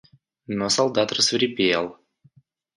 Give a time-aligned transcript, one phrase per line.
[0.47, 1.85] Но солдат рассвирепел.